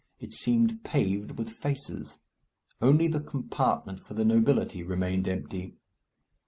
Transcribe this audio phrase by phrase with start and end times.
[0.19, 2.17] It seemed paved with faces.
[2.81, 5.75] Only the compartment for the nobility remained empty.